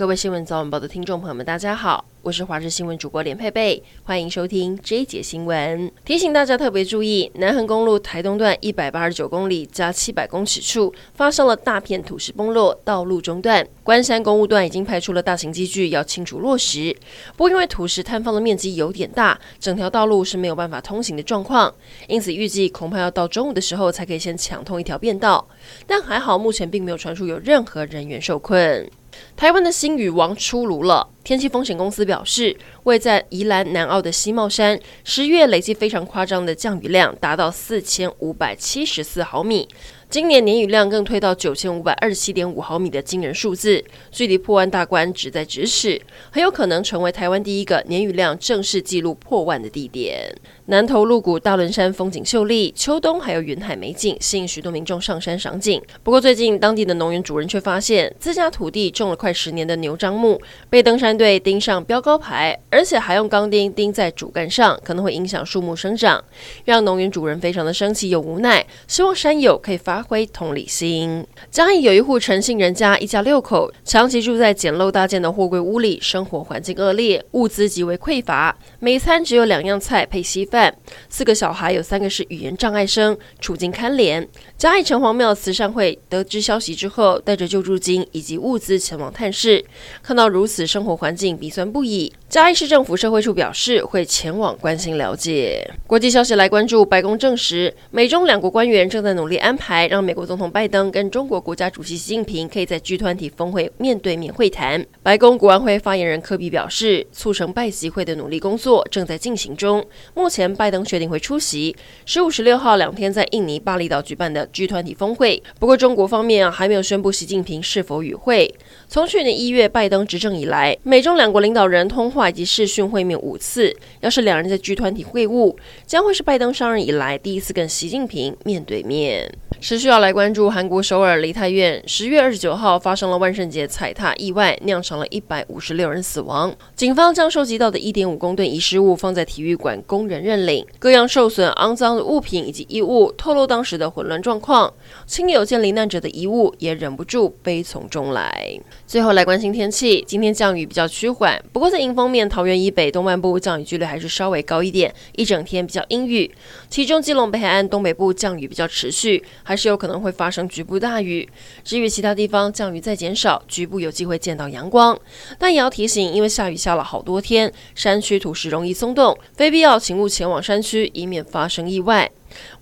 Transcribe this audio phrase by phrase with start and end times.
[0.00, 5.92] 各位新闻早晚报的听众朋友们，大家好，我是华视新闻主播连佩佩，欢迎收听这一节新闻。
[6.06, 13.62] 提醒大家特别注意，南横公路台东段一百八十九公里加七百公尺处发生了大片土石崩落，道路中断。
[13.84, 16.96] 关山公路段已经派出了大型机具要清除落石，
[17.36, 21.70] 不过因为土石坍方的面积有点大，整条道路是没有办法通行的状况，
[22.08, 25.46] 因此预计恐怕要到中午的时候才可以先抢通一条便道。
[25.86, 28.90] 但还好，目前并没有传出有任何人员受困。
[29.36, 31.08] 台湾的新语王出炉了。
[31.22, 39.68] 天气风险公司表示，位在宜兰南澳的西茂山，十月累计非常夸张的降雨量达到四千五百七十四毫米。
[40.08, 46.02] 今年年雨量更推到九千五百二十七点五毫米的惊人数字，距离破万大关只在咫尺，
[46.32, 50.34] 很有可能成为台湾第一个年雨量正式记录破万的地点。
[50.66, 55.80] 南投鹿谷大仑山风景秀丽，秋冬还有云海美景，吸引许多民众上山赏景。
[56.02, 66.22] 不过最近当地的农园主人却发现，自家土地种了快十年的牛樟木被登山队钉上标高牌，而且还用钢钉钉在主干上，可能会影响树木生长，
[66.64, 71.26] 让农园主人非常的生气又无奈，希望山友可以发挥同理心。
[71.50, 80.74] 嘉义有一户诚信人家，一家六口，长期住在简陋搭建的货柜屋里，生活环境恶劣，物资极为匮乏，每餐只有两样菜配稀饭。
[81.08, 84.26] 四个小孩有三个是语言障碍生，处境堪怜。
[84.56, 89.64] 嘉义城隍庙慈善会得知消息之后，带着救助金以及物资前往探视，
[90.02, 92.12] 看到如此生活环境，鼻酸不已。
[92.28, 95.68] 嘉义市政府社会处表示，会前往关心了解。
[95.86, 104.84] 国际消息来关注，白宫证实，美中两国官员正在努力安排，让美国总统拜登跟中国国家主席习近平可以在 G 团体峰会面对面会谈。
[105.02, 109.82] 白宫国安会发言人科比表示，促成拜习会的努力工作正在进行中。
[110.14, 115.42] 目前，拜登确定会出席十五、十六号两天在印尼巴厘岛举办的 G 团体峰会。
[115.58, 118.54] 不过，中国方面啊还没有宣布习近平是否与会。
[118.86, 122.28] 从去年一月拜登执政以来，美中两国领导人通话。
[122.30, 129.32] 以及视讯会面五次，要是两人在 G 团体会晤，将会是拜登上任以来第一次跟习近平面对面。
[129.60, 136.54] 持续要来关注韩国首尔梨泰院十月二十九号发生了万圣节踩踏意外，酿成了一百五十六人死亡。
[136.74, 144.72] 警方将收集到的一点五公吨遗失物放在体育馆供人认领，各样受损、肮脏的物品以及衣物透露当时的混乱状况。
[145.06, 148.58] 亲友见罹难者的遗物，也忍不住悲从中来。
[148.86, 156.30] 最后来关心天气，今天降雨比较较趋缓，不过在迎风面，桃园以北东半部降雨几率还是稍微高一点，一整天比较阴雨。
[156.70, 159.22] 其中基隆北海岸东北部降雨比较持续。
[159.42, 161.28] 还是有可能会发生局部大雨，
[161.62, 164.98] 至于其他地方降雨再减少，局部有机会见到阳光，
[165.38, 172.10] 但也要提醒，因为下雨下了好多天，山区土石容易松动，非必要请勿前往山区，以免发生意外。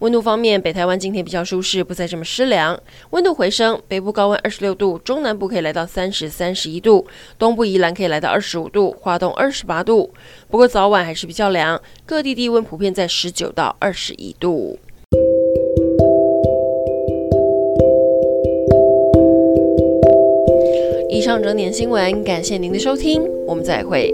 [0.00, 2.78] 温度方面，北台湾今天比较舒适，不再这么湿凉，
[3.10, 7.06] 温度回升，北部高温二十六度，中南部可以来到三十、三十一度，
[7.38, 10.10] 东部宜兰可以来到二十五度，花东二十八度。
[10.48, 14.78] 不过早晚还是比较凉，各地低温普遍在十九到二十一度。
[21.10, 24.12] 以上整点新闻，感谢您的收听，我们再会。